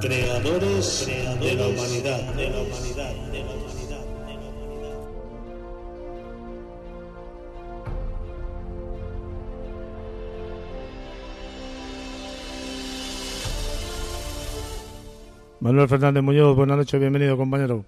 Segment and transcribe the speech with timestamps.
[0.00, 4.96] Creadores, de la humanidad, de la humanidad, de la humanidad, de la humanidad.
[15.60, 17.84] Manuel Fernández Muñoz, buenas noches, bienvenido compañero.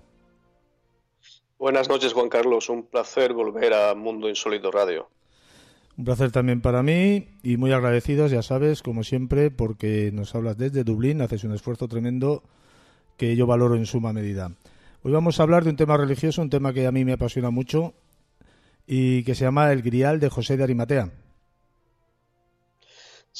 [1.58, 5.10] Buenas noches Juan Carlos, un placer volver a Mundo Insólito Radio.
[5.98, 10.56] Un placer también para mí y muy agradecidos, ya sabes, como siempre, porque nos hablas
[10.56, 12.44] desde Dublín, haces un esfuerzo tremendo
[13.16, 14.52] que yo valoro en suma medida.
[15.02, 17.50] Hoy vamos a hablar de un tema religioso, un tema que a mí me apasiona
[17.50, 17.94] mucho
[18.86, 21.10] y que se llama El Grial de José de Arimatea.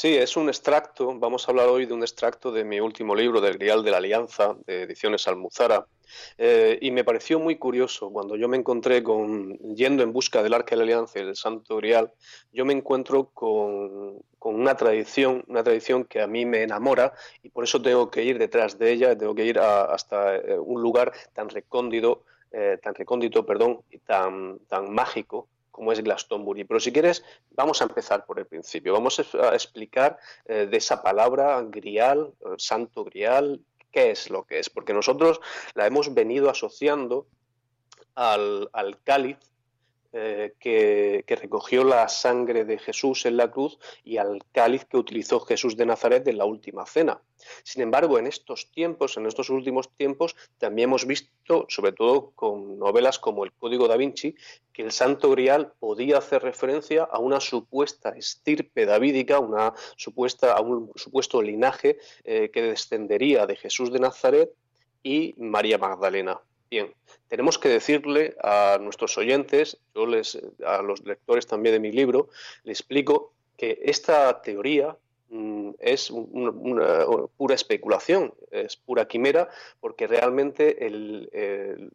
[0.00, 3.41] Sí, es un extracto, vamos a hablar hoy de un extracto de mi último libro,
[3.41, 5.88] del Grial de la Alianza, de Ediciones Almuzara,
[6.36, 10.55] eh, y me pareció muy curioso cuando yo me encontré con, yendo en busca del
[10.55, 12.12] Arca de la Alianza y del Santo Grial,
[12.52, 17.12] yo me encuentro con, una tradición, una tradición que a mí me enamora
[17.42, 20.80] y por eso tengo que ir detrás de ella, tengo que ir hasta eh, un
[20.80, 26.64] lugar tan recóndito, eh, tan recóndito, perdón, y tan, tan mágico como es Glastonbury.
[26.64, 28.92] Pero si quieres, vamos a empezar por el principio.
[28.92, 33.60] Vamos a explicar eh, de esa palabra grial, eh, santo grial,
[33.92, 34.68] qué es lo que es.
[34.68, 35.40] Porque nosotros
[35.74, 37.26] la hemos venido asociando
[38.16, 39.38] al, al cáliz
[40.12, 45.41] eh, que, recogió la sangre de Jesús en la cruz y al cáliz que utilizó
[45.41, 47.20] Jesús de Nazaret en la última cena.
[47.63, 52.79] Sin embargo, en estos tiempos, en estos últimos tiempos, también hemos visto, sobre todo con
[52.79, 54.35] novelas como El Código da Vinci,
[54.73, 60.63] que el Santo Grial podía hacer referencia a una supuesta estirpe davídica, una supuesta, a
[60.63, 64.51] un supuesto linaje eh, que descendería de Jesús de Nazaret
[65.02, 66.41] y María Magdalena.
[66.70, 66.95] Bien,
[67.29, 72.29] tenemos que decirle a nuestros oyentes, yo les, a los lectores también de mi libro,
[72.64, 74.96] le explico que esta teoría
[75.30, 76.52] mm, es una,
[77.36, 79.48] pura especulación, es pura quimera,
[79.80, 80.77] porque realmente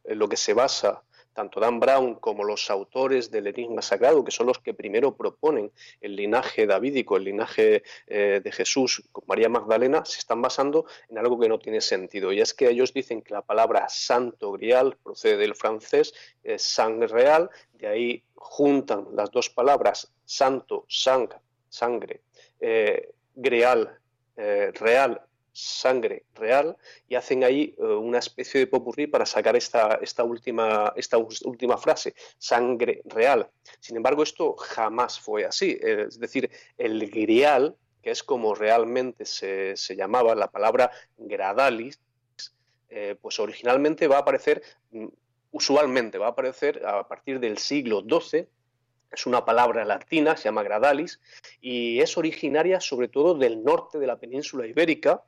[0.06, 4.48] lo que se basa tanto Dan Brown como los autores del Enigma Sagrado, que son
[4.48, 5.72] los que primero proponen
[6.02, 11.18] el linaje davídico, el linaje eh, de Jesús con María Magdalena, se están basando en
[11.18, 12.32] algo que no tiene sentido.
[12.32, 17.02] Y es que ellos dicen que la palabra santo grial procede del francés eh, sang
[17.02, 21.30] real, de ahí juntan las dos palabras santo, sang,
[21.70, 22.22] sangre,
[22.60, 24.00] eh, greal,
[24.36, 25.22] real
[25.54, 26.76] sangre real
[27.08, 31.78] y hacen ahí eh, una especie de popurrí para sacar esta, esta, última, esta última
[31.78, 33.50] frase, sangre real.
[33.80, 35.78] Sin embargo, esto jamás fue así.
[35.80, 42.00] Es decir, el grial, que es como realmente se, llamaba la palabra gradalis,
[42.90, 45.08] eh, pues originalmente va a aparecer, mm,
[45.52, 48.48] usualmente va a aparecer a partir del siglo XII
[49.14, 51.20] es una palabra latina, se llama gradalis,
[51.62, 55.24] y es originaria sobre todo del norte de la península ibérica,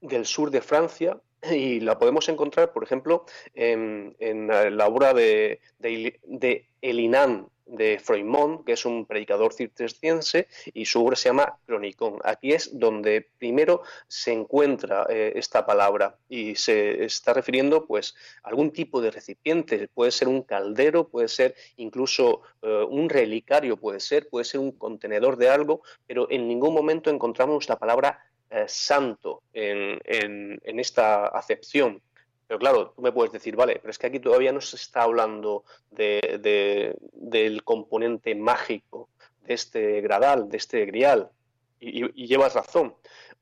[0.00, 1.18] del sur de Francia,
[1.50, 3.24] y la podemos encontrar, por ejemplo,
[3.54, 4.14] en,
[4.48, 11.04] la obra de, de, de Elinan de Froimont, que es un predicador cisterciense, y su
[11.04, 12.18] obra se llama Cronicón.
[12.24, 18.48] Aquí es donde primero se encuentra eh, esta palabra y se está refiriendo pues, a
[18.48, 24.00] algún tipo de recipiente, puede ser un caldero, puede ser incluso eh, un relicario, puede
[24.00, 28.64] ser, puede ser un contenedor de algo, pero en ningún momento encontramos la palabra eh,
[28.66, 32.02] santo en, en esta acepción.
[32.50, 35.04] Pero claro, tú me puedes decir, vale, pero es que aquí todavía no se está
[35.04, 35.62] hablando
[35.92, 39.08] del componente mágico
[39.42, 41.30] de este gradal, de este grial.
[41.78, 42.96] Y, llevas razón.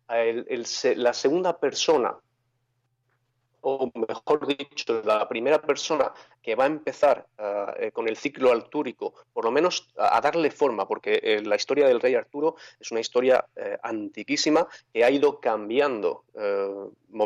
[0.08, 2.18] la segunda persona
[3.60, 6.12] o mejor dicho, la primera persona
[6.42, 10.50] que va a empezar ah, eh, con el ciclo artúrico, por lo menos a, darle
[10.50, 15.10] forma, porque eh, la historia del rey Arturo es una historia eh, antiquísima que ha
[15.10, 16.24] ido cambiando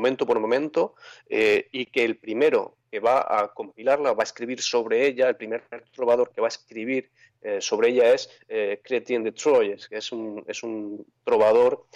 [0.02, 0.94] momento por momento
[1.28, 5.62] y que el primero que va a compilarla, va a escribir sobre ella, el primer
[5.94, 7.08] trovador que va a escribir
[7.60, 8.28] sobre ella es
[8.82, 11.86] Chrétien de Troyes, que es un, es un trovador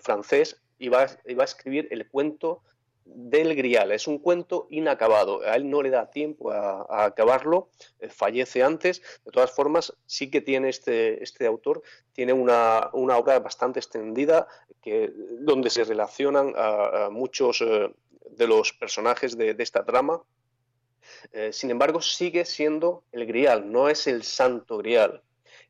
[0.00, 2.62] francés, y va, y va a escribir el cuento
[3.04, 3.92] del Grial.
[3.92, 5.42] Es un cuento inacabado.
[5.42, 7.70] A él no le da tiempo a, acabarlo,
[8.00, 9.02] eh, fallece antes.
[9.24, 11.82] De todas formas, sí que tiene este, este autor,
[12.12, 14.46] tiene una, obra bastante extendida
[14.82, 17.92] que, donde se relacionan a, muchos eh,
[18.30, 20.22] de los personajes de, esta trama.
[21.32, 25.22] Eh, sin embargo, sigue siendo el Grial, no es el Santo Grial.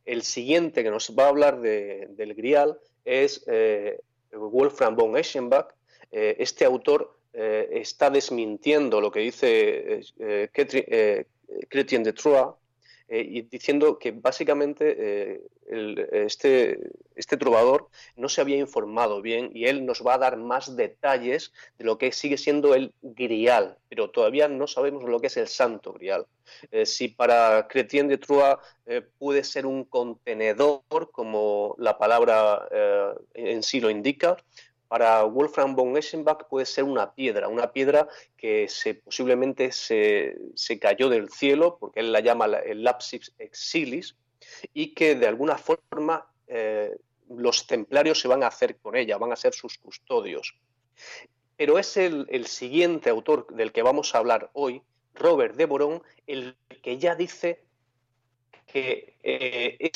[0.04, 3.44] El siguiente que nos va a hablar del Grial es
[4.32, 5.68] Wolfram von Eschenbach.
[6.10, 11.26] este autor eh, está desmintiendo lo que dice eh, eh
[11.68, 12.54] Chrétien de Troyes
[13.08, 16.78] eh, y diciendo que básicamente este,
[17.14, 21.52] este trovador no se había informado bien y él nos va a dar más detalles
[21.78, 25.48] de lo que sigue siendo el grial, pero todavía no sabemos lo que es el
[25.48, 26.26] santo grial.
[26.84, 28.56] si para Chrétien de Troyes
[29.18, 32.66] puede ser un contenedor, como la palabra
[33.34, 34.36] en sí lo indica,
[34.92, 40.36] para Wolfram von Eschenbach puede ser una piedra, una piedra que se, posiblemente se,
[40.78, 44.18] cayó del cielo, porque él la llama el lapsis exilis,
[44.74, 46.94] y que de alguna forma eh,
[47.30, 50.58] los templarios se van a hacer con ella, van a ser sus custodios.
[51.56, 54.82] Pero es el, el siguiente autor del que vamos a hablar hoy,
[55.14, 57.64] Robert de Boron, el que ya dice
[58.66, 59.90] que eh,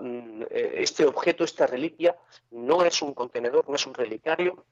[0.00, 2.16] mm, eh, este objeto, esta reliquia,
[2.50, 4.64] no es un contenedor, no es un relicario,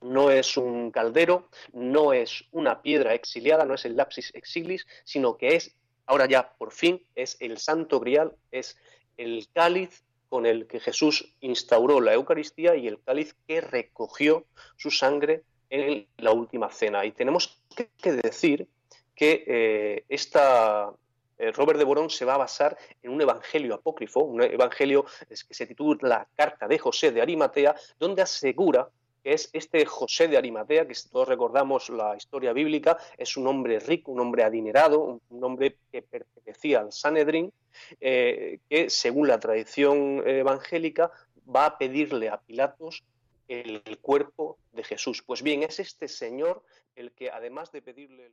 [0.00, 5.36] no es un caldero, no es una piedra exiliada, no es el lapsis exilis, sino
[5.36, 5.74] que es,
[6.06, 8.76] ahora ya por fin, es el santo grial, es
[9.16, 14.44] el cáliz con el que Jesús instauró la Eucaristía y el cáliz que recogió
[14.76, 17.04] su sangre en la última cena.
[17.04, 17.60] Y tenemos
[17.98, 18.68] que decir
[19.14, 20.92] que eh, esta,
[21.38, 25.66] Robert de Borón se va a basar en un evangelio apócrifo, un evangelio que se
[25.66, 28.88] titula La carta de José de Arimatea, donde asegura
[29.22, 33.80] que es este José de Arimatea, que todos recordamos la historia bíblica, es un hombre
[33.80, 37.52] rico, un hombre adinerado, un hombre que pertenecía al Sanedrín,
[38.00, 41.10] eh, que según la tradición evangélica
[41.44, 43.02] va a pedirle a Pilatos
[43.48, 45.22] el cuerpo de Jesús.
[45.22, 46.62] Pues bien, es este señor
[46.94, 48.32] el que además de pedirle...